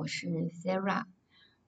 [0.00, 0.28] 我是
[0.64, 1.04] Sarah，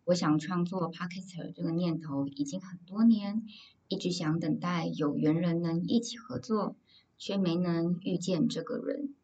[0.04, 3.42] 我想创作 Podcast 这个念头已经很多年，
[3.88, 6.74] 一直想等待有缘人能一起合作，
[7.18, 9.14] 却没能遇见这个人。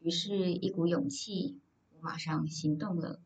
[0.00, 1.60] 于是，一股勇气，
[1.92, 3.20] 我马上行动了。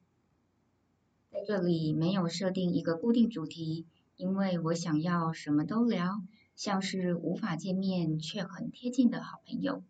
[1.30, 6.22] 在这里没有设定一个固定主题，因为我想要什么都聊，
[6.56, 9.82] 像是无法见面却很贴近的好朋友。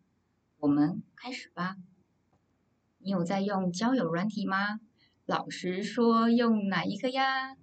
[0.60, 1.76] 我们开始吧。
[2.98, 4.78] 你有在用交友软体吗？
[5.24, 7.56] 老实说，用哪一个呀？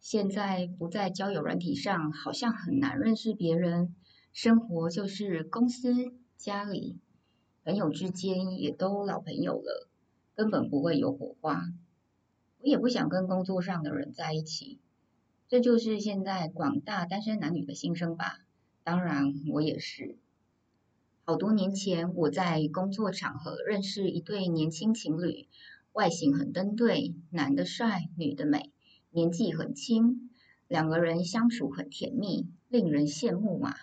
[0.00, 3.94] 现在不在交友软体上，好像很难认识别人。
[4.32, 6.98] 生活就是公司、家里，
[7.62, 9.86] 朋友之间也都老朋友了，
[10.34, 11.62] 根本不会有火花。
[12.60, 14.78] 我也不想跟工作上的人在一起。
[15.46, 18.38] 这就是现在广大单身男女的心声吧。
[18.82, 20.16] 当然，我也是。
[21.26, 25.46] 好多年前，我在工作场合认识一对年轻情侣，
[25.98, 28.70] 外形很登对，男的帅，女的美，
[29.10, 30.30] 年纪很轻，
[30.68, 33.74] 两个人相处很甜蜜，令人羡慕嘛。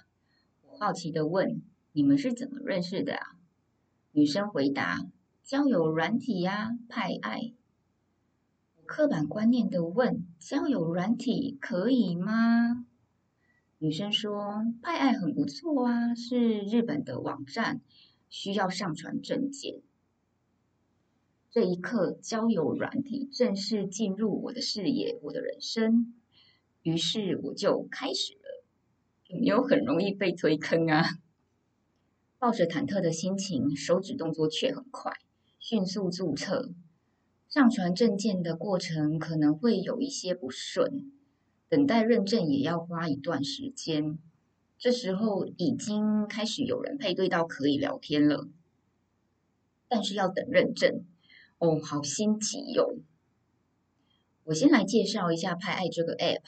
[0.61, 3.35] 我好奇的问：“你们是怎么认识的啊？”
[4.15, 5.05] 女生回答
[5.43, 7.51] ：“交友软体呀，派爱。”
[8.79, 12.85] 我刻板观念的问：“交友软体可以吗？”
[13.77, 17.81] 女生说：“派爱很不错啊，是日本的网站，
[18.29, 19.81] 需要上传证件。”
[21.55, 26.13] 这一刻，交友软体正式进入我的视野，我的人生。
[26.81, 28.65] 于是我就开始了。
[29.29, 31.05] 有没有很容易被推坑啊？
[32.39, 35.13] 抱着忐忑的心情，手指动作却很快，
[35.57, 36.73] 迅速注册。
[37.47, 41.09] 上传证件的过程可能会有一些不顺。
[41.69, 44.19] 等待认证也要花一段时间，
[44.77, 48.49] 这时候已经开始有人配对到可以聊天了，
[49.87, 51.05] 但是要等认证，
[51.65, 52.99] 哦，好心急哟。
[54.43, 56.43] 我先来介绍一下派爱这个 app，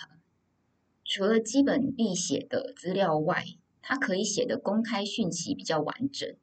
[1.03, 3.43] 除了基本必写的资料外，
[3.81, 6.35] 它可以写的公开讯息比较完整，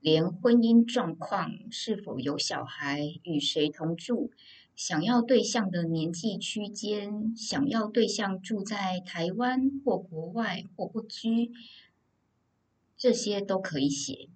[0.00, 4.30] 连婚姻状况、是否有小孩、与谁同住。
[4.76, 11.52] 想要对象的年纪区间，想要对象住在台湾或国外或不居，
[12.96, 14.28] 这些都可以写。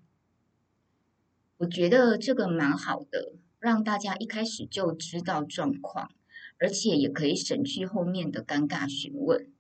[1.59, 3.33] 我觉得这个蛮好的，
[3.65, 6.11] 让大家一开始就知道状况，
[6.59, 9.51] 而且也可以省去后面的尴尬询问。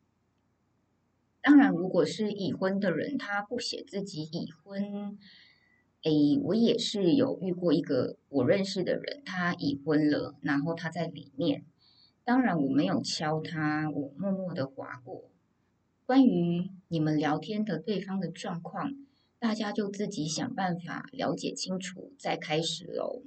[1.41, 5.17] 当然，如果是已婚的人，他不写自己已婚。
[6.03, 6.11] 哎，
[6.43, 11.65] 我也是有遇过一个我认识的人，他已婚了，然后他在里面。
[12.25, 15.31] 当然我没有敲他，我默默的划过。
[16.05, 18.93] 关于你们聊天的对方的状况，
[19.39, 23.23] 大家就自己想办法了解清楚再开始喽。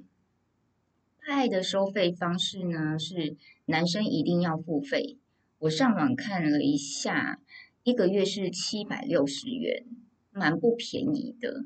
[1.28, 5.18] 爱的收费方式呢，是男生一定要付费。
[5.58, 7.40] 我上网看了一下，
[7.82, 9.84] 一个月是七百六十元，
[10.30, 11.64] 蛮不便宜的。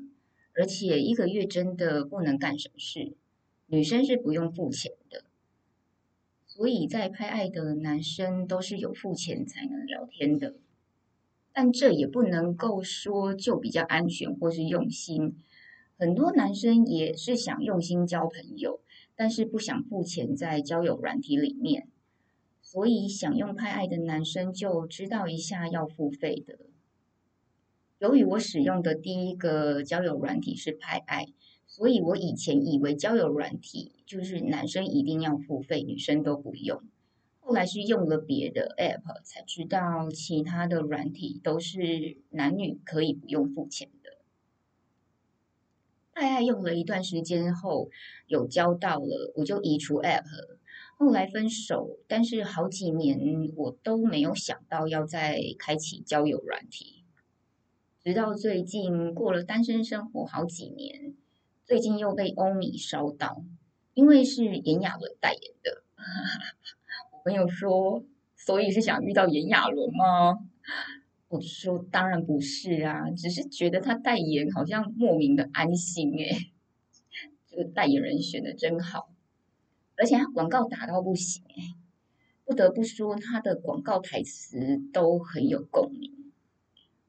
[0.55, 3.13] 而且一个月真的不能干什么事，
[3.67, 5.23] 女生是不用付钱的，
[6.45, 10.55] 所以在拍爱的男生都是有付钱才能聊天的。
[11.53, 15.35] 但这也不能够说就比较安全或是用心，
[15.97, 18.79] 很多男生也是想用心交朋友，
[19.15, 21.87] 但是不想付钱在交友软体里面，
[22.61, 26.59] 所以想用派爱的男生就知道一下要付费的。
[27.99, 31.27] 由于我使用的第一个交友软体是派爱，
[31.65, 36.81] 所以我以前以为交友软体就是男生一定要付费，女生都不用。
[37.39, 43.89] 后来是用了别的 app 才知道，其他的软体都是男女可以不用付钱
[46.13, 46.33] 爱。
[46.33, 47.89] 爱用了一段时间后，
[48.27, 50.23] 有交到了，我就移除 app。
[50.97, 53.19] 后来分手，但是好几年
[53.55, 57.03] 我都没有想到要再开启交友软体。
[58.03, 61.13] 直到最近过了单身生活好几年，
[61.65, 63.43] 最近又被欧米烧到，
[63.93, 65.83] 因为是炎亚纶代言的。
[67.13, 68.03] 我朋友说，
[68.35, 70.39] 所以是想遇到炎亚纶吗？
[71.33, 76.51] 我说当然不是啊，只是觉得他代言好像莫名的安心诶。
[77.49, 79.09] 这个代言人选的真好，
[79.95, 81.73] 而且他广告打到不行诶，
[82.45, 86.11] 不得不说他的广告台词都很有共鸣。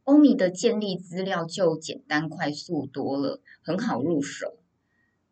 [0.05, 4.57] 欧米的建立资料就简单快速多了，很好入手。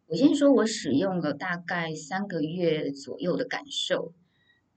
[0.08, 4.12] 我先说我使用了大概三个月左右的感受。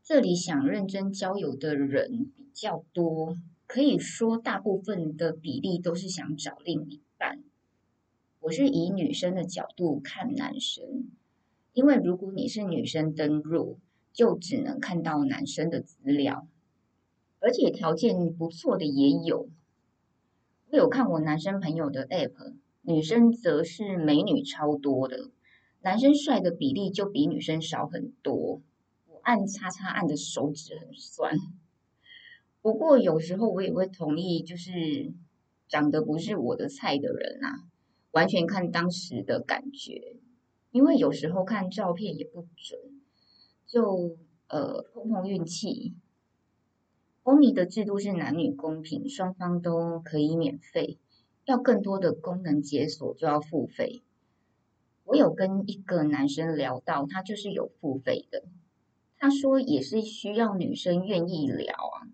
[0.02, 3.36] 这里想认真交友的人比较多，
[3.68, 7.44] 可以说大部分的比例都是想找另一半。
[8.40, 11.10] 我是以女生的角度看男生，
[11.74, 13.80] 因为如果你是女生登入，
[14.14, 16.48] 就只能看到男生的资料，
[17.40, 19.50] 而且条件不错的也有。
[20.70, 25.32] 我有看我男生朋友的 app，女生则是美女超多的，
[25.82, 28.62] 男生帅的比例就比女生少很多。
[29.08, 31.36] 我按叉叉按的手指很酸。
[32.66, 35.14] 不过有时候我也会同意，就是
[35.68, 37.70] 长得不是我的菜的人啊，
[38.10, 40.18] 完全看当时的感觉，
[40.72, 42.80] 因为有时候看照片也不准，
[43.68, 44.18] 就
[44.48, 45.94] 呃碰碰运气。
[47.22, 50.98] 欧米的制度是男女公平，双方都可以免费，
[51.46, 54.02] 要更多的功能解锁就要付费。
[55.04, 58.44] 我有跟一个男生聊到，他就是有付费的，
[59.20, 62.10] 他说也是需要女生愿意聊啊。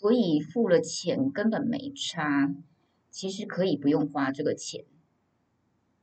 [0.00, 2.54] 所以付了钱根本没差，
[3.10, 4.86] 其实可以不用花这个钱。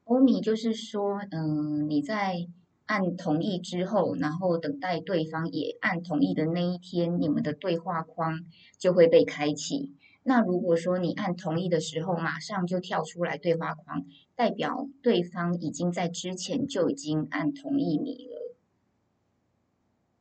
[0.04, 2.48] 欧米就是说，嗯，你在
[2.86, 8.46] 按同意之后，然后等待对方也按同意的那一天，你们的对话框
[8.78, 9.96] 就会被开启。
[10.22, 14.06] 那如果说你按同意的时候，马上就跳出来对话框，
[14.36, 18.56] 代表对方已经在之前就已经按同意你了。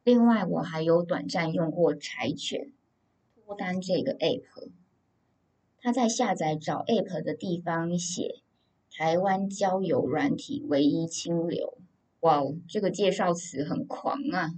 [0.02, 2.72] 另外，我还有短暂用过柴犬。
[3.46, 4.70] 脱单这个 app，
[5.78, 8.40] 他在下载找 app 的地方写
[8.90, 11.78] 台湾交友软体唯一清流，
[12.18, 14.50] 哇哦，这个介绍词很狂啊！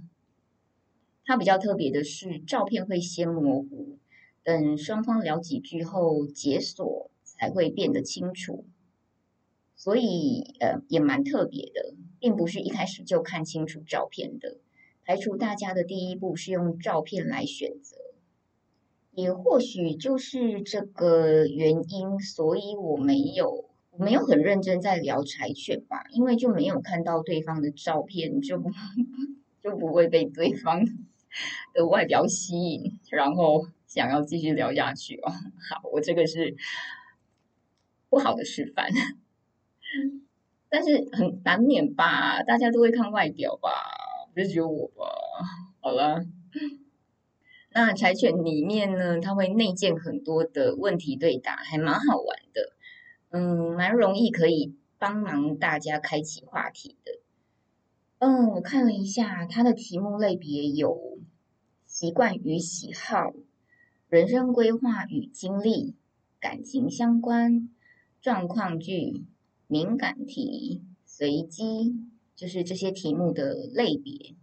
[1.23, 3.99] 它比较特别的是，照片会先模糊，
[4.43, 8.65] 等双方聊几句后解锁才会变得清楚，
[9.75, 14.57] 所以呃也蛮特别的，并不是一开始就看清楚照片的，
[15.05, 17.97] 排除大家的第一步是用照片来选择。
[19.11, 23.65] 也或许就是这个原因，所以我没有
[23.97, 28.61] 没有很认真在聊柴犬吧，因为就没有看到对方的照片，就
[29.61, 30.85] 就不会被对方
[31.73, 35.31] 的外表吸引，然后想要继续聊下去哦。
[35.69, 36.55] 好，我这个是
[38.09, 38.89] 不好的示范，
[40.69, 43.69] 但是很难免吧，大家都会看外表吧，
[44.33, 45.05] 不是只有我吧？
[45.81, 46.23] 好了。
[47.81, 52.73] 那柴犬里面呢，它会内建很多的问题对答，还蛮好玩的。
[53.29, 57.13] 嗯，蛮容易可以帮忙大家开启话题的。
[58.17, 61.19] 嗯，我看了一下，它的题目类别有
[61.85, 63.33] 习惯与喜好、
[64.09, 65.95] 人生规划与经历、
[66.37, 67.69] 感情相关、
[68.21, 69.23] 状况剧、
[69.67, 71.95] 敏感题、随机，
[72.35, 74.35] 就是这些题目的类别。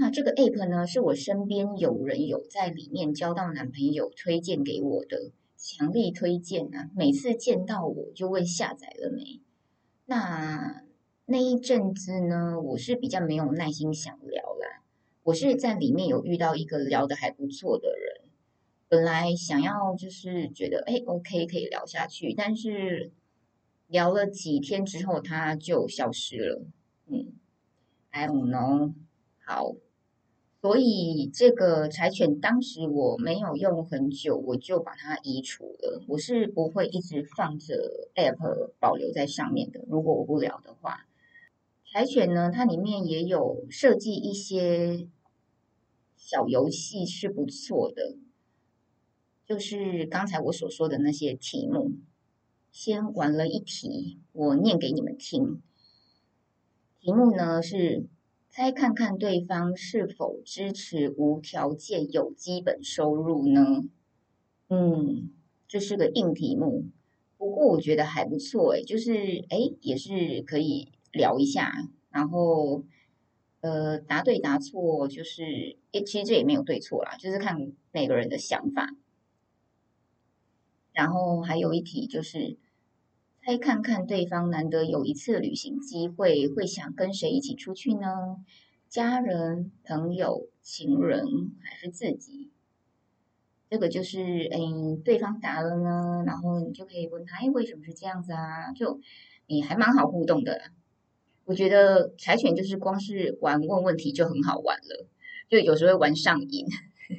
[0.00, 6.88] 那这个 app 呢，是我身边有人有在里面交到男朋友推荐给我的，强力推荐啊！
[6.94, 9.40] 每次见到我就问下载了没。
[10.06, 10.84] 那
[11.26, 14.84] 那一阵子呢，我是比较没有耐心想聊啦。
[15.24, 18.30] 我是在里面有遇到一个聊得还不错的人，
[18.88, 23.10] 本来想要就是觉得哎，OK 可以聊下去，但是
[23.88, 26.62] 聊了几天之后他就消失了。
[27.08, 27.32] 嗯
[28.10, 28.94] ，I don't know，
[29.44, 29.74] 好。
[30.60, 36.02] 所以这个柴犬当时我没有用很久，我就把它移除了。
[36.08, 39.84] 我是不会一直放着 App 保留在上面的。
[39.88, 41.06] 如果我不聊的话，
[41.84, 45.06] 柴犬呢，它里面也有设计一些
[46.16, 48.16] 小游戏，是不错的。
[49.46, 51.92] 就是刚才我所说的那些题目，
[52.72, 55.62] 先玩了一题，我念给你们听。
[56.98, 58.08] 题目呢是。
[58.50, 63.84] 猜看看对方是否支持无条件有基本收入呢？
[64.68, 65.30] 嗯，
[65.68, 66.86] 这是个硬题目，
[67.38, 69.12] 不过我觉得还不错诶，就是
[69.50, 71.72] 诶，也是可以聊一下，
[72.10, 72.84] 然后
[73.60, 78.88] 呃，答对答错就是诶，其实这也没有对错啦，就是看每个人的想法。
[80.94, 82.56] 然后还有一题就是。
[83.48, 88.44] 再看看对方难得有一次旅行机会，会想跟谁一起出去呢？
[88.90, 91.24] 家人、朋友、情人
[91.62, 92.50] 还是自己？
[93.70, 94.60] 这个就是，诶，
[95.02, 98.70] 对方答了呢，然后你就可以问他，诶，为什么是这样子啊？
[98.76, 99.00] 就，
[99.46, 100.60] 你还蛮好互动的。
[101.46, 105.06] 我觉得柴犬就是光是玩问问题就很好玩了，
[105.48, 106.66] 就有时候会玩上瘾，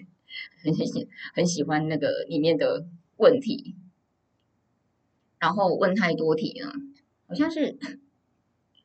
[0.64, 2.86] 很喜很喜欢那个里面的
[3.18, 3.76] 问题。
[5.40, 6.72] 然后问太多题了，
[7.28, 7.78] 好像是，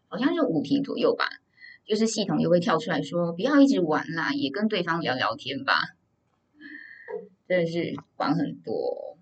[0.08, 1.25] 好像是五题左右吧。
[1.84, 5.75] 就是系统又会跳出来说，不要一直玩啦，也跟对方聊聊天吧。
[7.46, 9.18] 真的是玩很多。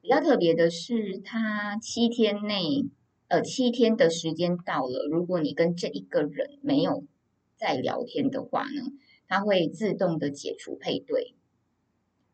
[0.00, 2.84] 比较特别的是，他七天内
[3.28, 7.04] 呃，七天的时间到了，如果你跟这一个人没有
[7.56, 8.90] 再聊天的话呢，
[9.28, 11.36] 他会自动的解除配对。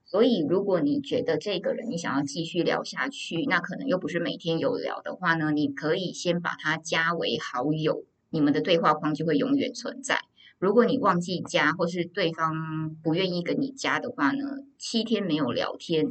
[0.08, 10.20] 所以，如果你觉得这个人你想要继续聊下去，那可能又不是每天有聊的话呢，你可以先把他加为好友，你们的对话框就会永远存在。
[10.58, 14.44] 如果你忘记加，或是对方不愿意跟你加的话呢，
[14.78, 16.06] 七天没有聊天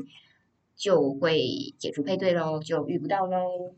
[0.76, 3.74] 就会解除配对喽，就遇不到喽。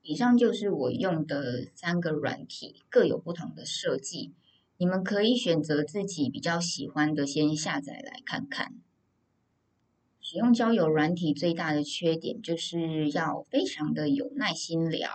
[0.00, 4.32] 以上就是我用的三个软体，各有不同的设计，
[4.78, 8.72] 你们可以选择自己比较喜欢的，先下载来看看。
[10.28, 15.08] 使用交友软体最大的缺点就是要非常的有耐心聊，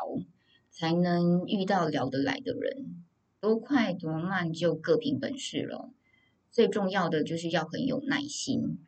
[0.69, 3.03] 才能遇到聊得来的人。
[3.41, 5.89] 多快多慢就各凭本事了。
[6.49, 8.79] 最重要的就是要很有耐心。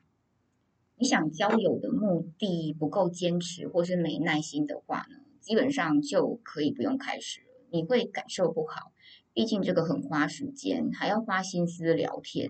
[0.96, 7.48] 你想交友的目的不够坚持或是没耐心的话呢，基本上就可以不用开始了。
[7.70, 8.94] 你会感受不好，
[9.34, 12.50] 毕竟这个很花时间，还要花心思聊天。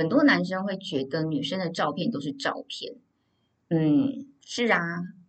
[0.00, 2.94] 很多男生会觉得女生的照片都是照片，
[3.68, 4.78] 嗯，是啊，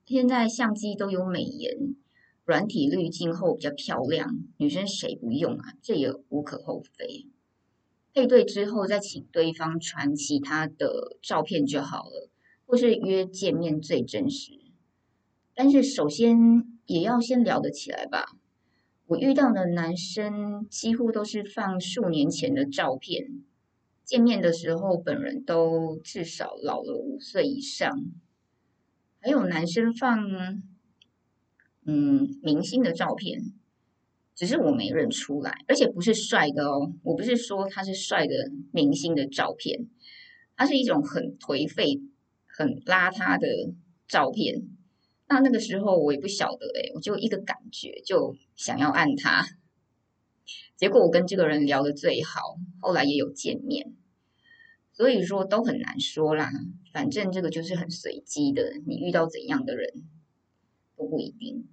[0.05, 1.93] 现在相机都有美颜，
[2.45, 5.73] 软体滤镜后比较漂亮，女生谁不用啊？
[5.81, 7.27] 这也无可厚非。
[8.13, 12.29] 配对之后再请对方传其他的照片就好了，
[12.65, 14.53] 或是约见面最真实。
[15.53, 16.37] 但是首先
[16.85, 18.23] 也要先聊得起来吧。
[19.07, 23.43] 我遇到的男生几乎都是放数年前的照片。
[24.11, 27.89] 见面的时候，本人都至少老了五岁以上。
[29.21, 30.19] 还有男生放，
[31.85, 33.39] 嗯，明星的照片，
[34.35, 36.91] 只是我没认出来，而且不是帅的哦。
[37.03, 39.87] 我不是说他是帅的明星的照片，
[40.57, 42.01] 他是一种很颓废、
[42.47, 43.47] 很邋遢的
[44.09, 44.67] 照片。
[45.29, 49.45] 那那个时候我也不晓得，诶，我就一个感觉，就想要按他。
[50.75, 53.93] 结果我跟这个人聊得最好，后来也有见面。
[54.93, 56.49] 所以说都很难说啦，
[56.93, 59.89] 反正这个就是很随机的，你遇到怎样的人
[60.97, 61.67] 都不一定。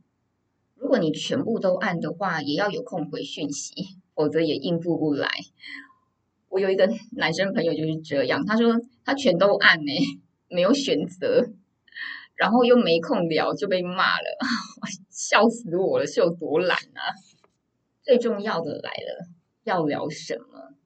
[0.76, 5.28] 如果你全部都按的话，也要有空回讯息，否则也应付不来。
[6.48, 9.92] 我有一个男生朋友就是这样，他说他全都按呢，
[10.48, 11.50] 没有选择，
[12.36, 14.38] 然后又没空聊就被骂了，
[15.10, 17.12] 笑死我了，是有多懒啊！
[18.02, 19.28] 最重要的来了，
[19.64, 20.77] 要聊什么？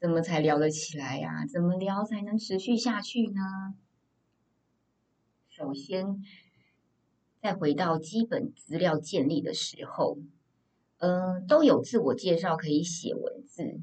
[0.00, 1.44] 怎么才聊得起来呀？
[1.46, 3.74] 怎么聊才能持续下去呢？
[5.50, 6.22] 首先，
[7.42, 10.16] 再回到基本资料建立的时候，
[10.96, 13.82] 呃，都有自我介绍可以写文字，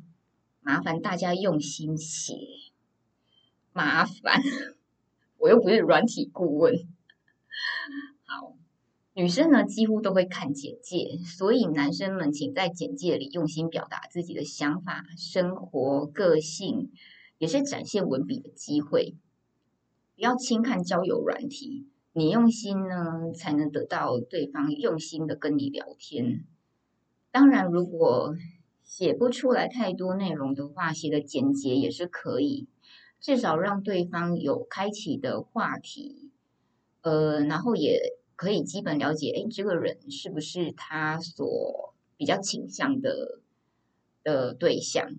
[0.62, 2.34] 麻烦大家用心写。
[3.72, 4.42] 麻烦，
[5.38, 6.74] 我又不是软体顾问。
[9.18, 16.92] 女生呢，几乎都会看简介，所以男生们请在简介里用心表达自己的想法、生活、个性，
[17.40, 19.16] 也是展现文笔的机会。
[20.16, 26.46] 不要轻看交友软体，你用心呢，才能得到对方用心的跟你聊天。
[27.32, 28.36] 当然，如果
[28.84, 32.68] 写不出来太多内容的话，写的简洁也是可以，
[33.20, 36.30] 至少让对方有开启的话题，
[37.02, 38.17] 呃，然后也。
[38.38, 43.42] 可以基本了解，哎，这个人是不是他所比较倾向的
[44.24, 45.10] 的对象？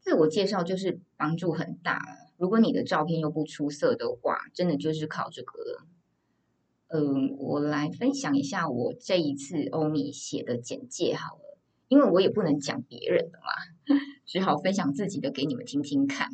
[0.00, 2.00] 自我介绍就是帮助很大。
[2.38, 5.82] 如果你的照片又不出色的话，真的就是靠这个。
[6.88, 16.28] 嗯，我来分享一下我这一次欧米写的简介好了，因为我也不能讲别人的嘛， 只好分享自己的给你们听听看。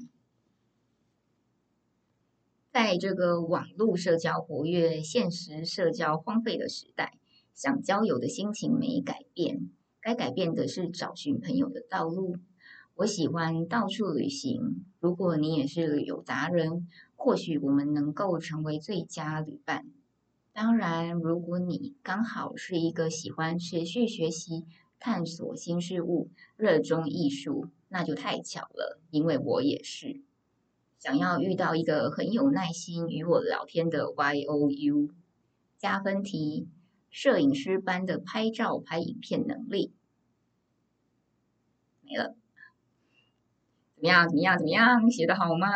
[2.71, 7.15] 在这个网络社交活跃、现实社交荒废的时代，
[7.55, 9.71] 想交友的心情没改变，
[10.03, 12.37] 该改变的是找寻朋友的道路。
[12.95, 19.87] 我喜欢到处旅行，如果你也是旅游达人，或许我们能够成为最佳旅伴。
[20.53, 24.67] 当然，如果你刚好是一个喜欢持续学习、
[25.01, 30.21] 探索新事物、热衷艺术，那就太巧了，因为我也是。
[30.99, 35.11] 想要遇到一个很有耐心与我聊天的 YOU，
[35.79, 36.69] 加分题：
[37.09, 39.95] 摄影师般的拍照拍影片能力。
[42.03, 42.35] 没了，
[43.95, 44.29] 怎么样？
[44.29, 44.59] 怎么样？
[44.59, 45.09] 怎么样？
[45.09, 45.69] 写得好吗？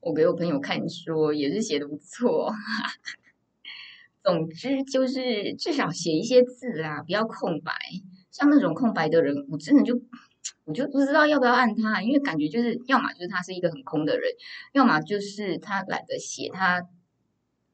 [0.00, 2.50] 我给我朋友看说也是写得不错。
[4.22, 7.74] 总之就是至少写一些字啦，不要空白。
[8.30, 10.00] 像那种空白的人，我真的就。
[10.64, 14.30] 我就不知道要不要按他，因为感觉就是要么就是他是一个很空的人，
[14.72, 16.86] 要么就是他懒得写他。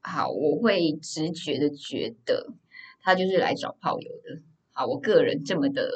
[0.01, 2.55] 好，我会直觉的觉得
[3.01, 4.41] 他就是来找炮友的。
[4.73, 5.91] 好，我个人这么的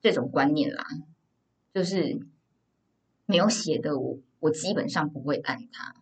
[0.00, 0.84] 这种观念啦，
[1.74, 2.20] 就是
[3.24, 5.94] 没有写的我，我基本上不会按他。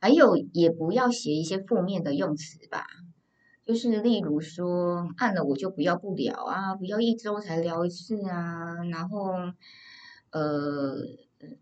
[0.00, 2.86] 还有，也不要写一些负面的用词吧。
[3.64, 9.32] 就是例如说，按了我就不要不聊啊，不要一周才聊一次啊，然后
[10.30, 10.96] 呃，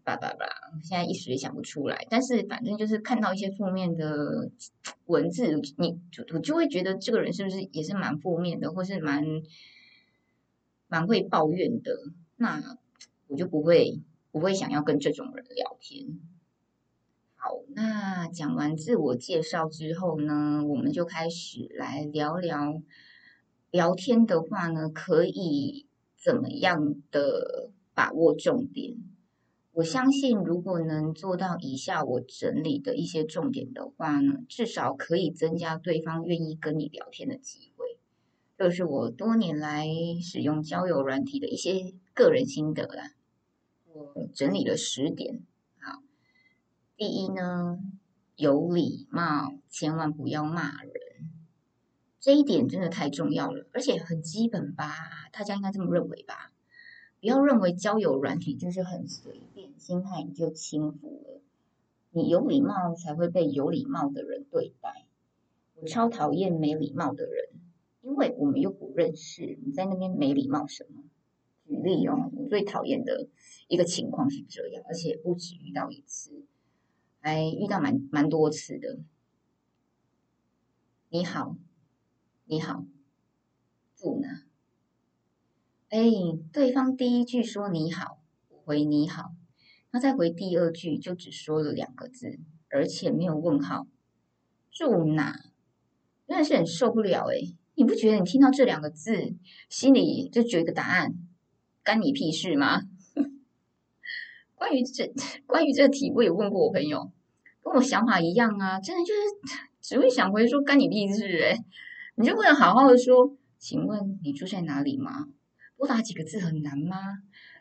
[0.03, 0.47] 叭叭叭，
[0.83, 2.05] 现在一时也想不出来。
[2.11, 4.51] 但是反正就是看到一些负面的
[5.07, 9.25] 文字，你就我就会觉得这个人是不是也是蛮负面的，或是蛮
[10.89, 11.97] 蛮会抱怨的，
[12.37, 12.79] 那
[13.29, 14.01] 我就不会
[14.33, 16.19] 不会想要跟这种人聊天。
[17.45, 22.81] 好，那讲完自我介绍之后呢，我们就开始来聊聊
[23.73, 28.95] 聊天的话呢，可以怎么样的把握重点？
[29.73, 37.99] 我相信，如果能做到以下我整理的一些重点的话呢，至少可以增加对方愿意跟你聊天的机会。
[38.57, 39.89] 这是我多年来
[40.23, 43.15] 使用交友软体的一些个人心得啦，
[43.93, 45.41] 我整理了十点。
[47.05, 47.81] 第一呢，
[48.37, 50.93] 有礼貌，千万不要骂人，
[52.21, 54.95] 这一点真的太重要了，而且很基本吧？
[55.33, 56.53] 大家应该这么认为吧？
[57.21, 61.41] 不要认为交友软体就是很随便，心态你就轻浮了。
[62.13, 65.05] 你有礼貌才会被有礼貌的人对待。
[65.75, 67.49] 我超讨厌没礼貌的人，
[68.03, 71.03] 因为我们又不认识，你在那边没礼貌什么？
[71.67, 73.27] 举例哦，我最讨厌的
[73.67, 76.45] 一个情况是这样，而且不止遇到一次。
[77.23, 78.99] 还遇到蛮蛮多次的。
[81.09, 81.57] 你好，
[82.47, 82.85] 你好，
[83.97, 84.43] 住哪？
[85.89, 86.03] 哎，
[86.53, 89.33] 对方第一句说你好，我回你好，
[89.93, 93.87] 那再回第二句就只说了两个字，而且没有问号。
[94.71, 95.39] 住哪？
[96.27, 97.55] 真的是很受不了哎！
[97.75, 99.37] 你不觉得你听到这两个字，
[99.69, 101.15] 心里就觉得一个答案，
[101.83, 102.83] 干你屁事吗？
[104.57, 105.13] 关于这
[105.47, 107.13] 关于这题，我也问过我朋友，
[107.63, 109.21] 跟我想法一样啊，真的就是
[109.81, 111.57] 只会想回说干你屁事诶，
[112.17, 115.29] 你就不能好好的说，请问你住在哪里吗？
[115.77, 116.97] 多打几个字很难吗？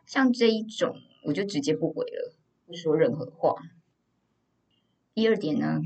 [0.06, 2.36] 像这一种，我就直接不回了，
[2.66, 3.56] 不说任何话。
[5.14, 5.82] 第二点呢，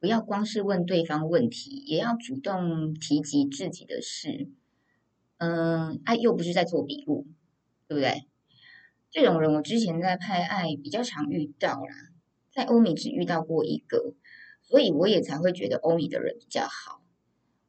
[0.00, 4.48] 不要光是问对方问题，也要主动提及自己的事。
[5.38, 7.26] 嗯，哎，又不是在做笔录，
[7.88, 8.26] 对不对？
[9.10, 11.94] 这种人我之前在拍爱比较常遇到啦，
[12.54, 14.14] 在欧米只遇到过一个，
[14.62, 17.02] 所以我也才会觉得欧米的人比较好。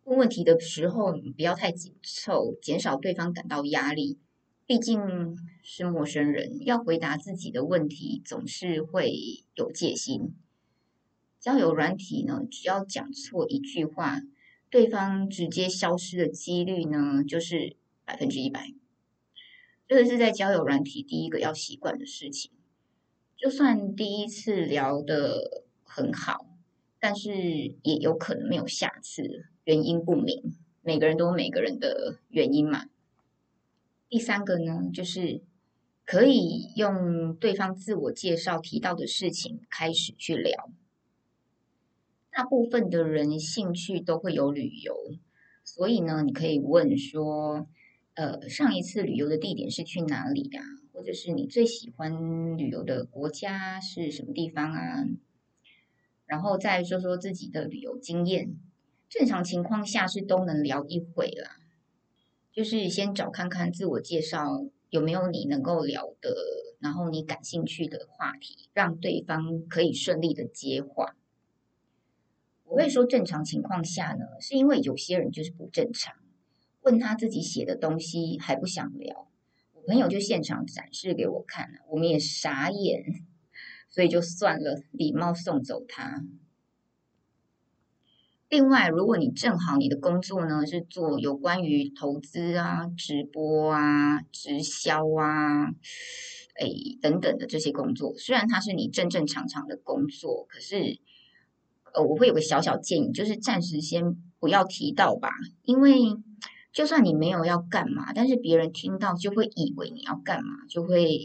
[0.03, 4.19] 问问题的时候，你不要太紧凑，减少对方感到压力。
[4.67, 9.11] 毕竟是陌生人，要回答自己的问题总是会
[9.55, 10.35] 有戒心。
[11.39, 14.21] 交友软体呢，只要讲错一句话，
[14.69, 18.73] 对方直接消失的几率呢，就是百分之一百。
[19.87, 22.51] 这个是在交友软体第一个要习惯的事情。
[23.37, 26.47] 就算第一次聊得很好，
[26.99, 27.31] 但是
[27.83, 30.55] 也有可能没有下次，原因不明。
[30.81, 32.85] 每个人都有每个人的原因嘛。
[34.07, 35.41] 第三个呢，就是
[36.05, 40.71] 可以用对方自我介绍提到的事情开始去聊。
[42.31, 44.95] 大部分的人兴趣都会有旅游，
[45.63, 47.67] 所以呢，你可以问说。
[48.15, 50.61] 呃，上一次旅游的地点是去哪里呀？
[50.95, 55.03] 或者是你最喜欢旅游的国家是什么地方啊？
[56.25, 58.55] 然后再说说自己的旅游经验。
[59.09, 61.57] 正常情况下是都能聊一会啦，
[62.51, 66.33] 就是先找看看自我介绍有没有你能够聊的，
[66.79, 71.15] 然后你感兴趣的话题，让对方可以顺利的接话。
[72.63, 76.15] 我会说正常情况下呢，是因为有些人就是不正常。
[76.81, 79.27] 问他自己写的东西还不想聊，
[79.87, 83.03] 朋友就现场展示给我看了，我们也傻眼，
[83.89, 86.23] 所以就算了，礼貌送走他。
[88.49, 95.67] 另外，如果你正好你的工作呢是做有关于投资啊、直播啊、直销啊，
[96.55, 96.67] 哎
[97.01, 100.99] 等等的这些工作，虽然它是你正正常常的工作，可是
[101.93, 105.29] 呃，我会有个小小建议，就是暂时先不要提到吧，
[105.63, 105.93] 因为。
[106.75, 111.21] 就算你没有要干嘛，但是别人听到就会以为你要干嘛，就会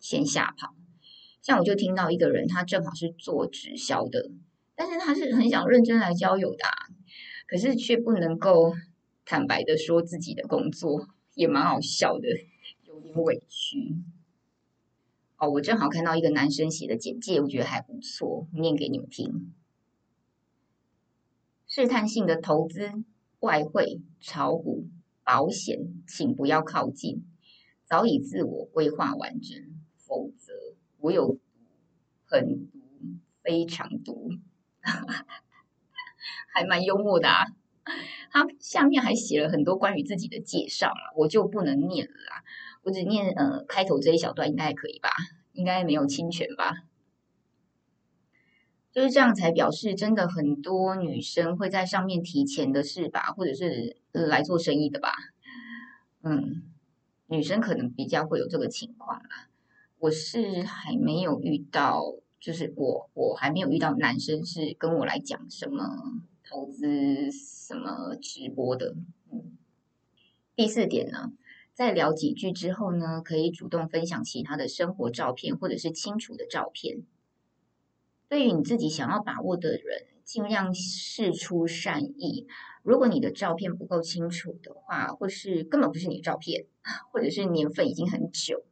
[0.00, 0.74] 先吓跑。
[1.42, 4.30] 像我就听到一个人，他正好是做直销的，
[4.74, 6.64] 但是他是很想认真来交友的，
[7.46, 8.72] 可是却不能够
[9.26, 12.26] 坦白的说自己的工作，也蛮好笑的，
[12.86, 13.96] 有点委屈。
[15.36, 19.52] 哦，我正好看到一个男生写的简介，我觉得还不错，念给你们听。
[21.68, 22.90] 试探性的投资、
[23.40, 24.86] 外汇、炒股、
[25.24, 27.24] 保险，请不要靠近。
[27.86, 29.58] 早已自我规划完整，
[29.96, 30.52] 否则
[30.98, 31.40] 我有毒，
[32.24, 32.78] 很毒，
[33.42, 34.30] 非常毒，
[36.52, 37.44] 还蛮幽默的啊。
[38.30, 42.42] 他下面还写了很多关于自己的介绍了，我就不能念了啦。
[42.82, 45.10] 我只念呃开头这一小段，应该可以吧？
[45.52, 46.84] 应该没有侵权吧？
[48.94, 53.32] 就是这样才表示真的很多女生会在上面提钱的是吧？
[53.36, 55.12] 或者是来做生意的吧？
[56.22, 56.62] 嗯，
[57.26, 59.48] 女生可能比较会有这个情况啦。
[59.98, 68.94] 我是还没有遇到，就是我我还没有遇到男生是跟我来讲什么投资什么直播的。
[69.32, 69.58] 嗯，
[70.54, 71.32] 第四点呢，
[71.72, 77.02] 在聊几句之后呢，可以主动分享其他的生活照片或者是清楚的照片。
[78.34, 82.48] 对于你自己想要把握的人，尽量释出善意。
[82.82, 86.66] 如果你的照片不够清楚的话，或是根本不是你的照片，
[87.12, 88.64] 或者是年份已经很久，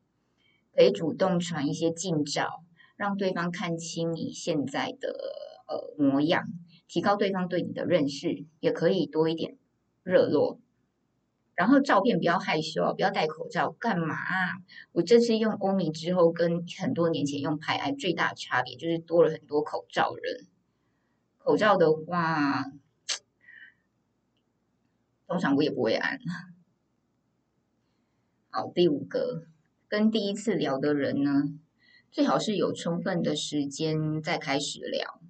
[0.75, 2.65] 可以主动传一些近照，
[2.97, 5.15] 让对方看清你现在的
[5.69, 6.43] 呃模样，
[6.89, 9.59] 提高对方对你的认识，也可以多一点
[10.03, 10.59] 热络。
[11.55, 14.17] 然后照片不要害羞啊，不要戴口罩，干嘛？
[14.93, 20.47] 我这次用欧米之后，跟很多年前用拍爱最大的差别就是多了很多口罩人。
[21.39, 22.65] 口罩的话，
[25.27, 26.19] 通常我也不会按。
[28.49, 29.47] 好，第五个，
[29.89, 31.45] 跟第一次聊的人呢，
[32.11, 35.21] 最好是有充分的时间再开始聊。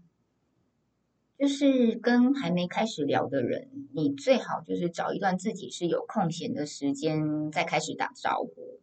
[1.43, 8.79] 就是跟还没开始聊的人，你最好就是找一段自己是有空闲的时间再开始打招呼。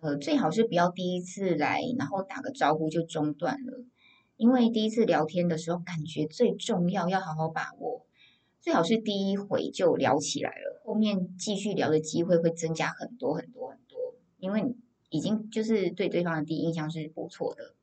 [0.00, 3.84] 呃，最好是不要第一次来，然后打个招呼就中断了，
[4.36, 8.04] 因为第一次聊天的时候感觉最重要，要好好把握。
[8.60, 14.74] 最好是第一回就聊起来了，后面继续聊的机会会增加很多很多很多，因为
[15.08, 17.76] 已经就是对对方的第一印象是不错的，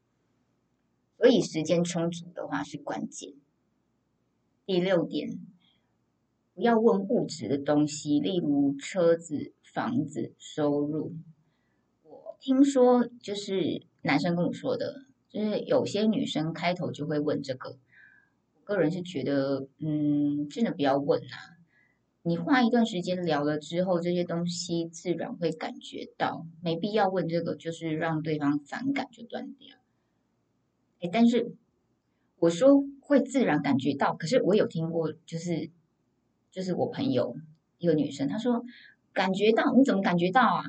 [1.17, 3.31] 所以时间充足的话是关键。
[4.67, 5.29] 第六点，
[6.53, 11.13] 不要问物质的东西，例如车子、房子、收入。
[12.03, 17.77] 我听说，就是男生跟我说的，就是有些女生开头就会问这个。
[18.55, 21.55] 我个人是觉得，嗯，真的不要问啊。
[22.23, 29.77] 你花一段时间聊了之后，这些东西自然会感觉到，没必要问这个，就是让对方反感就断掉。
[30.99, 31.55] 哎，但是。
[32.39, 35.71] 我说会自然感觉到，可是我有听过，就是
[36.51, 37.37] 就是我朋友
[37.77, 38.65] 一个女生，她说
[39.13, 40.65] 感觉到，你怎么感觉到啊？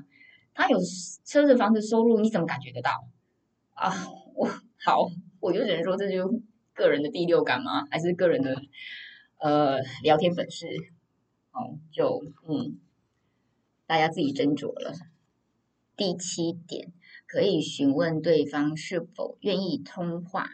[0.54, 0.78] 她有
[1.24, 2.92] 车子、房子、收入，你怎么感觉得到
[3.74, 3.92] 啊？
[4.36, 4.48] 我
[4.84, 5.08] 好，
[5.40, 6.40] 我就只能说这就
[6.74, 7.84] 个人的第六感吗？
[7.90, 8.54] 还是个人的
[9.38, 10.68] 呃聊天本事？
[11.50, 12.78] 哦，就嗯，
[13.88, 14.94] 大家自己斟酌了。
[15.96, 16.92] 第七点，
[17.26, 20.48] 可以询问对方是否愿意通话。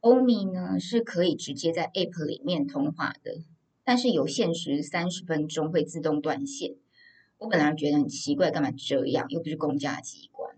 [0.00, 3.42] 欧米呢是可以直接在 App 里面通话的，
[3.84, 6.76] 但是有限时三十分钟会自动断线。
[7.38, 9.26] 我本来觉得很奇怪，干嘛这样？
[9.28, 10.56] 又不是公家机关。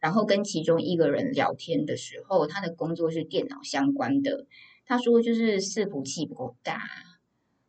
[0.00, 4.46] 然后跟其中一个人聊天的时候，他的工作是电脑相关的，
[4.86, 6.82] 他说就是伺服器不够大。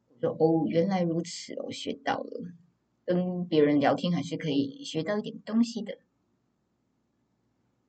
[0.09, 2.41] 我说哦，原来如此，我学到了。
[3.05, 5.97] 跟别人聊天还是可以学到一点东西的。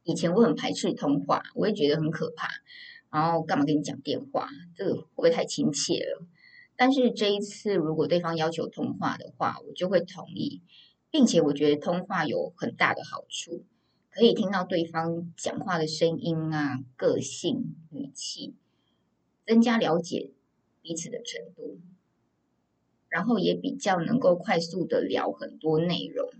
[0.02, 2.48] 以前我很排斥通话，我也觉得很可怕。
[3.10, 4.48] 然后干嘛跟你讲电话？
[4.74, 6.26] 这个会不会太亲切了？
[6.76, 10.62] 但是这一次，如果对方要求通话的话，我就会同意，
[11.10, 13.64] 并且我觉得通话有很大的好处，
[14.10, 18.54] 可以听到对方讲话的声音啊、个性、语气，
[19.44, 20.30] 增加了解
[20.80, 21.78] 彼此的程度，
[23.08, 26.30] 然后也比较能够快速的聊很多内容。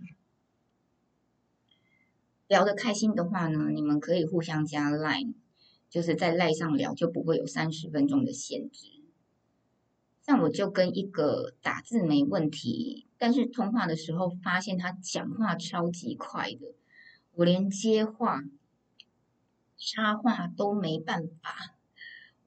[2.48, 5.34] 聊得开心的话呢，你们可以互相加 Line。
[5.90, 8.86] 就是在赖上聊就不会有三十分钟的限制。
[10.22, 16.74] 像我就跟一个打字没问题，但是通话的时候发现他讲话超级快的，
[17.32, 18.42] 我连接话、
[19.76, 21.76] 插话都没办法。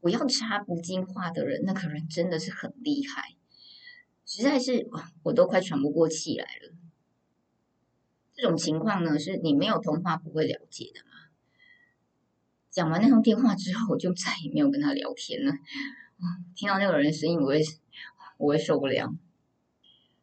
[0.01, 3.35] 我要插不进话的人，那个人真的是很厉害，
[4.25, 4.89] 实在是
[5.23, 6.73] 我都快喘不过气来了。
[8.33, 11.12] 这种情况呢，是你没有通话不会了解的。
[12.73, 15.53] 讲完那通电话之后，我就再也没有跟他聊天了。
[16.55, 17.61] 听到那个人的声音，我会
[18.37, 19.13] 我会受不了。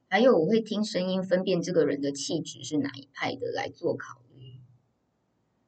[0.08, 4.58] 还有，我会听声音分辨这个人的气质是哪一派的来做考虑。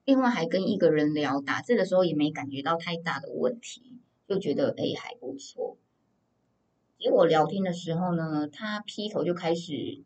[0.04, 5.78] 另外，还跟一个人聊，打字的时候也没感觉到太大的问题，就觉得哎还不错。
[6.98, 10.02] 结果聊天的时候呢，他劈头就开始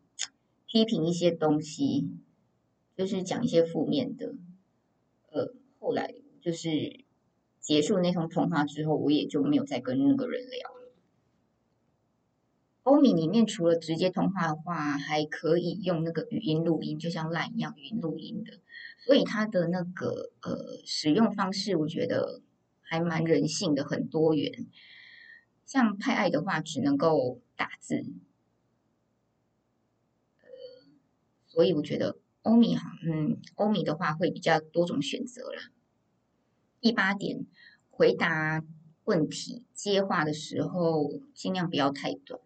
[0.67, 2.07] 批评一些东西，
[2.95, 4.35] 就是讲一些负面的。
[5.31, 6.13] 呃，后来
[6.47, 7.03] 就是
[7.59, 10.93] 结束那通通话之后，我也就没有再跟那个人聊了。
[12.83, 18.61] 欧米里面除了直接通话的话，还可以用那个语音录音，就像 LINE 一样语音录音的。
[19.05, 22.41] 所以它的那个呃使用方式，我觉得
[22.79, 24.67] 还蛮人性的，很多元。
[25.65, 28.05] 像派爱的话，只能够打字，
[30.39, 30.47] 呃，
[31.45, 35.73] 所以我觉得欧米哈，嗯，欧米的话会比较多种选择啦。
[36.79, 37.47] 第八点，
[37.89, 38.63] 回答
[39.03, 42.39] 问题接话的时候，尽量不要太短。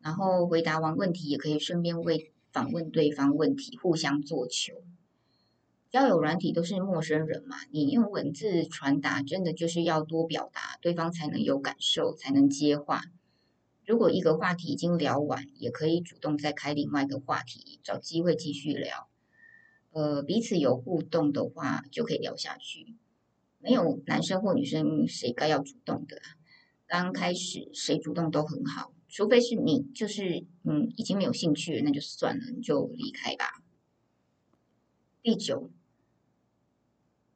[0.00, 4.74] 然后回答完问题，也可以顺便为访问对方问题，互相做球。
[5.88, 13.04] 交友软体都是陌生人嘛，你用文字传达，真的就是要多表达，对方才能有感受，才能接话。
[13.86, 19.08] 如果一个话题已经聊完，也可以主动再开另外一个话题，找机会继续聊。
[19.92, 22.96] 呃，彼此有互动的话，就可以聊下去。
[23.62, 26.20] 没有男生或女生谁该要主动的，
[26.86, 33.62] 刚开始谁主动都很好，除非是你就是嗯已经没有兴趣，那就算了，你就离开吧。
[35.22, 35.70] 第九。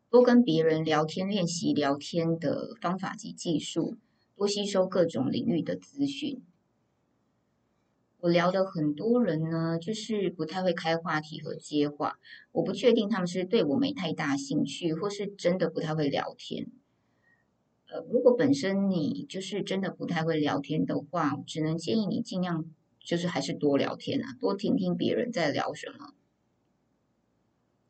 [0.08, 3.96] 多跟别人聊天，练习聊天的方法及技术，
[4.34, 6.42] 多吸收各种领域的资讯。
[8.26, 12.18] 我聊的很多人呢，就是不太会开话题和接话。
[12.50, 16.66] 我不确定他们是对我没太大兴趣，或是真的不太会聊天。
[17.88, 22.64] 呃，如果本身你就是真的不太会聊天的话，只能建议你尽量
[22.98, 26.12] 就是还是多聊天啊，多听听别人在聊什么。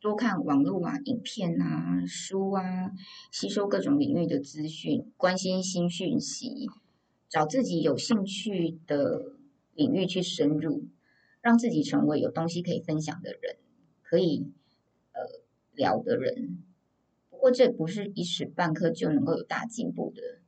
[0.01, 2.91] 多看网络啊、影片啊、书啊，
[3.33, 6.69] 吸收各种领域的资讯，关心新讯息，
[7.31, 9.36] 找自己有兴趣的
[9.77, 10.89] 领域去深入，
[11.41, 13.57] 让自己成为有东西可以分享的人，
[14.03, 14.51] 可以
[15.13, 15.21] 呃
[15.73, 16.65] 聊的人。
[17.31, 20.41] 不过这不是一时半刻就能够有大进步的，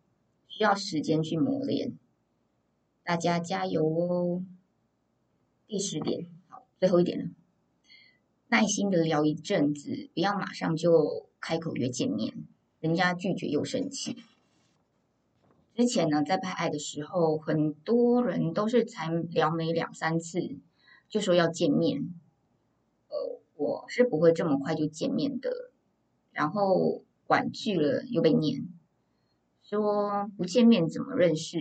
[0.49, 1.99] 需要时间去磨练。
[3.05, 4.45] 大家加油哦！
[5.67, 7.31] 第十点，好，最后一点了。
[8.49, 12.35] 耐心的聊一阵子，不要马上就开口约见面，
[12.81, 14.17] 人家拒绝又生气。
[15.79, 20.59] 之前呢，在拍爱的时候，很多人都是才聊没两三次，
[21.09, 22.17] 就说要见面。
[23.07, 25.71] 呃，我是不会这么快就见面的，
[26.33, 28.69] 然后婉拒了又被念，
[29.63, 31.61] 说不见面怎么认识？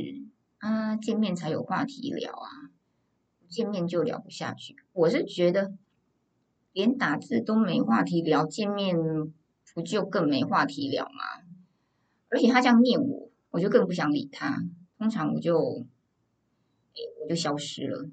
[0.57, 2.49] 啊，见面才有话题聊啊，
[3.39, 4.75] 不见面就聊不下去。
[4.93, 5.77] 我是觉得。
[6.73, 8.97] 连打字都没话题聊，见面
[9.75, 11.43] 不就更没话题聊吗？
[12.29, 14.63] 而且他这样念我，我就更不想理他。
[14.97, 15.85] 通常我就，
[16.93, 18.09] 哎，我就消失了。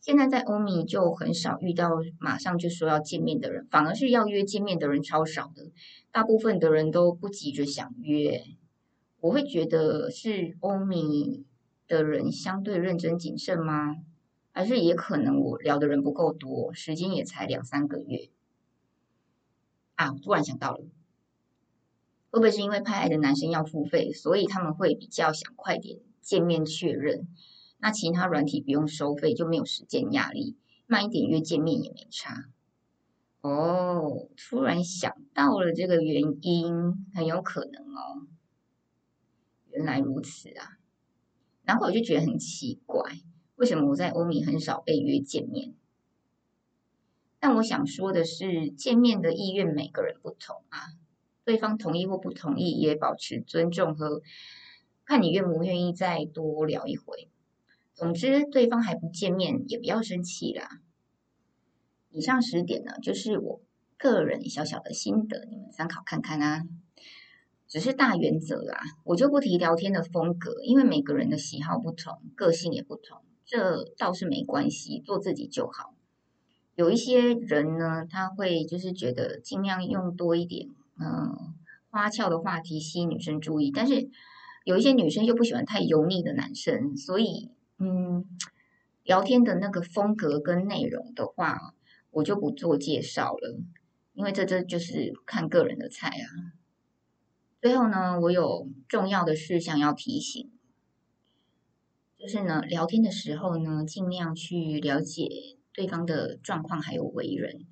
[0.00, 5.70] 现在在欧米就很少遇到马上就说要见面的人，反而是要约见面的人超少的。
[6.10, 8.42] 大部分的人都不急着想约。
[9.20, 11.44] 我会觉得是欧米
[11.86, 13.96] 的人相对认真谨慎吗？
[14.52, 18.28] 还是也可能我聊的人不够多，时间也才两三个月
[19.94, 20.12] 啊！
[20.22, 20.84] 突然想到了，
[22.30, 27.28] 会不会是因为拍爱的男生要付费，所以他们会比较想快点见面确认？
[27.78, 32.48] 那其他软体不用收费，就没有时间压力，慢一点约见面也没差。
[33.40, 38.26] 哦，突然想到了这个原因，很有可能哦。
[39.70, 40.78] 原来如此啊！
[41.62, 43.12] 然后我就觉得很奇怪。
[43.54, 45.74] 为什么我在欧米很少被约见面？
[47.38, 50.78] 但我想说的是，见面的意愿每个人不同啊，
[51.48, 54.20] 对方同意或不同意，也保持尊重和
[55.06, 57.30] 看你愿不愿意再多聊一回。
[57.94, 60.68] 总之，对方还不见面，也不要生气啦。
[62.10, 63.62] 以上十点呢，就是我
[63.96, 66.64] 个人小小的心得，你们参考看看啊。
[67.66, 73.22] 只是大原则啦，我就不提聊天的风格，因为每个人的喜好不同，个性也不同。
[73.46, 75.94] 这倒是没关系，做自己就好。
[76.74, 81.54] 有一些人呢，他会就是觉得尽量用多一点，嗯，
[81.90, 83.70] 花俏的话题吸引女生注意。
[83.70, 84.10] 但是
[84.64, 88.26] 有一些女生又不喜欢太油腻的男生，所以嗯，
[89.02, 91.74] 聊天的那个风格跟内容的话，
[92.10, 93.60] 我就不做介绍了，
[94.12, 96.52] 因为这这就是看个人的菜啊。
[97.60, 100.50] 最后呢，我有重要的事项要提醒。
[102.18, 107.64] 就是呢，聊天的时候呢，尽量去了解对方的状况还有为人，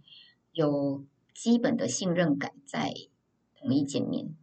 [0.53, 2.95] 有基本的信任感，在
[3.67, 4.37] 同意见面。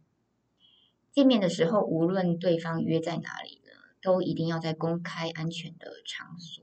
[1.10, 3.70] 见面的时候，无论对方约在哪里呢，
[4.02, 6.62] 都一定要在公开安全的场所，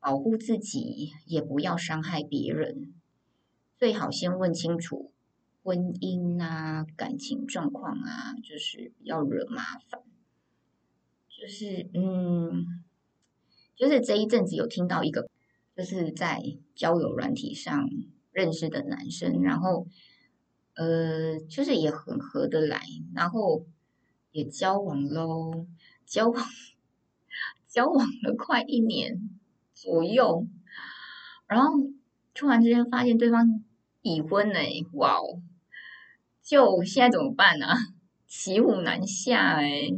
[0.00, 2.94] 保护自己，也不要伤害别人。
[3.76, 5.12] 最好先问清楚
[5.62, 10.00] 婚姻啊、感情状况啊，就是要惹麻烦。
[11.28, 12.82] 就是嗯，
[13.74, 15.28] 就是这一阵子有听到一个，
[15.76, 16.40] 就是在
[16.74, 17.90] 交友软体上
[18.32, 19.86] 认识的男生，然后
[20.76, 22.82] 呃，就是也很合得来，
[23.14, 23.66] 然后
[24.30, 25.66] 也交往喽，
[26.04, 26.44] 交往
[27.66, 29.30] 交往了快一年
[29.74, 30.46] 左右，
[31.46, 31.72] 然后
[32.34, 33.64] 突然之间发现对方
[34.02, 34.60] 已婚了，
[34.92, 35.42] 哇哦！
[36.42, 37.66] 就现在怎么办呢？
[38.28, 39.88] 骑虎难下哎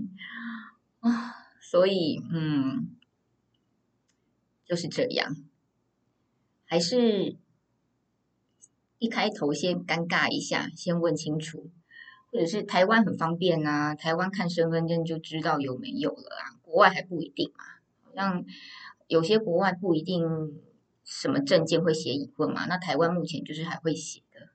[1.00, 1.34] 啊！
[1.60, 2.96] 所以嗯，
[4.64, 5.34] 就是这样，
[6.66, 7.36] 还是
[8.98, 11.70] 一开头先尴尬一下，先问清楚，
[12.32, 17.64] 或者是台湾很方便啊，台湾看身份证就知道有没有了啊，国外还不一定嘛，
[18.04, 18.44] 好像
[19.06, 20.22] 有些国外不一定
[21.04, 24.48] 什么证件会写已婚嘛，那台湾目前就是还会写的。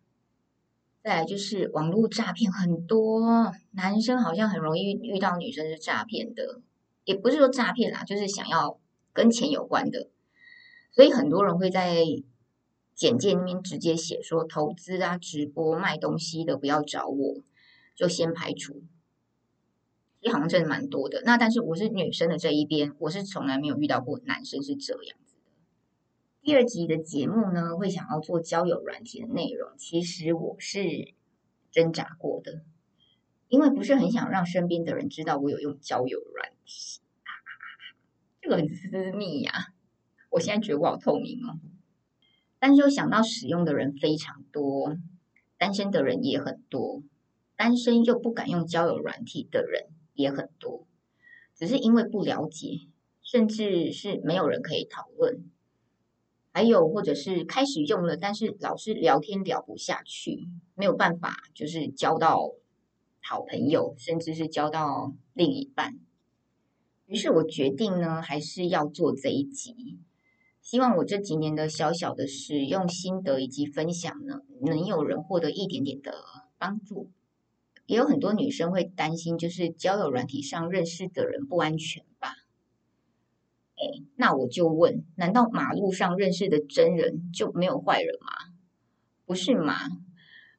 [1.01, 6.62] 再来就是网络诈骗很多，男生好像很容易遇到女生是诈骗的，
[7.06, 8.79] 也不是说诈骗啦，就是想要
[9.12, 10.10] 跟钱有关的，
[10.91, 12.06] 所以很多人会在
[13.04, 17.42] 简介里面直接写说投资啊、直播卖东西的不要找我，
[17.94, 18.82] 就先排除。
[20.22, 21.22] 一行真的蛮多的。
[21.26, 25.52] 那但是我是女生的这一边，我是从来没有遇到过男生是这样子的。
[26.44, 29.78] 第二集的节目呢，会想要做交友软体的内容。
[29.78, 31.13] 其实我是
[31.72, 32.62] 挣扎过的，
[33.50, 37.02] 因为不是很想让身边的人知道我有用交友软体，
[38.39, 39.68] 这个很私密呀、啊。
[40.30, 41.60] 我现在觉得我好透明哦，
[42.65, 44.95] 但是又想到使用的人非常多，
[45.58, 47.04] 单身的人也很多，
[47.58, 50.88] 单身又不敢用交友软体的人也很多，
[51.54, 52.88] 只是因为不了解，
[53.21, 55.43] 甚至是没有人可以讨论。
[56.54, 62.54] 还有，或者是开始用了，但是老是聊天聊不下去，没有办法，就是交到
[63.21, 65.99] 好朋友，甚至是交到另一半。
[67.08, 69.99] 于是我决定呢，还是要做这一集，
[70.63, 76.13] 希望我这几年的小小的使用心得以及分享呢，能有人获得一点点的
[76.58, 77.12] 帮助。
[77.86, 82.30] 也有很多女生会担心，就是交友软体上认识的人不安全吧？
[83.76, 88.56] 哎，那我就问，难道马路上认识的真人就没有坏人吗？
[89.26, 89.76] 不是吗？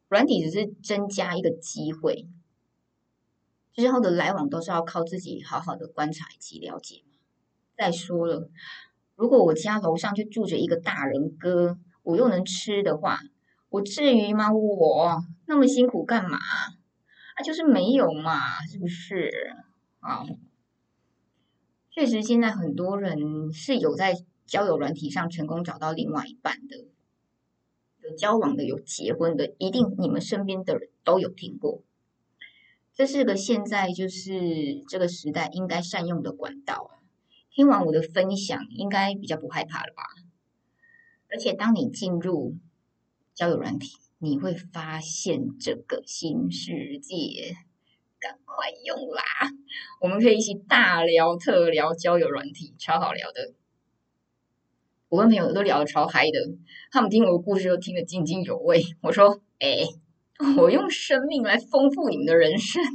[0.08, 2.28] 软体只是增加一个机会，
[3.72, 7.02] 之后的来往都是要靠自己好好的观察以及了解。
[7.76, 8.50] 再说了，
[9.16, 13.20] 如果我家楼上就住着一个大人哥，我又能吃的话，
[13.68, 14.52] 我至于吗？
[14.52, 16.38] 我那么辛苦干嘛？
[16.38, 19.30] 啊，就是没有嘛，是不是？
[20.00, 20.24] 啊。
[21.90, 26.88] 确实，现在很多人是有在交友软体上成功找到另外一半的，
[28.02, 31.82] 有交往的，有结婚的，一定你们身边的人都有听过。
[32.92, 36.90] 这是个现在就是这个时代应该善用的管道！
[37.54, 40.02] 听完我的分享，应该比较不害怕了吧？
[41.30, 42.56] 而且，当你进入
[43.32, 47.54] 交友软体，你会发现这个新世界。
[48.18, 49.22] 赶快用啦！
[50.00, 53.54] 我们可以一起大聊特聊交友软体，超好聊的。
[55.08, 56.38] 我跟朋友都聊得超嗨的，
[56.90, 58.82] 他们听我的故事都听得津津有味。
[59.02, 59.84] 我说：“哎，
[60.56, 62.90] 我用生命来丰富你们的人生啊！”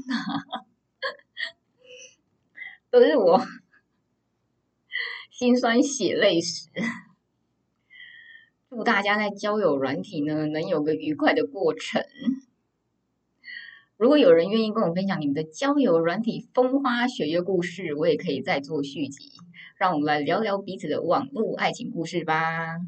[2.91, 3.39] 都是我
[5.39, 6.67] 心酸血泪史。
[8.69, 12.04] 祝大家在交友软体呢，能有个愉快的过程。
[13.95, 19.31] 如果有人愿意跟我分享你们的交友软体风花雪月故事，我也可以再做续集。
[19.77, 22.81] 让我们来聊聊彼此的网络爱情故事吧。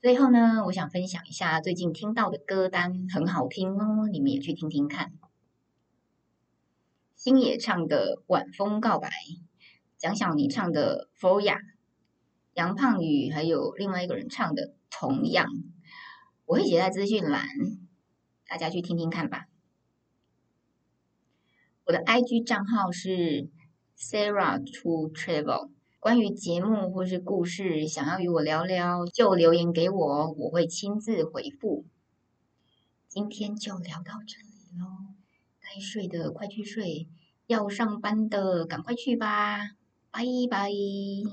[0.00, 5.10] 最后呢，我想分享一下最近听到的歌单，很好听哦，你们也去听听看。
[7.16, 9.08] 星野唱的《晚风告白》，
[9.98, 11.56] 蒋小妮唱的《佛雅》，
[12.54, 15.46] 杨胖宇还有另外一个人唱的《同样》，
[16.46, 17.48] 我会写在资讯栏。
[18.46, 19.46] 大家去听听看吧。
[21.84, 23.50] 我的 IG 账号是
[23.98, 25.70] Sarah to Travel。
[25.98, 31.84] 关于节目或是故事，想要与我聊聊，就留言给我，我会亲自回复。
[33.08, 34.86] 今天就聊到这里喽，
[35.60, 37.08] 该睡的快去睡，
[37.48, 39.58] 要上班的赶快去吧，
[40.12, 41.24] 바이바이.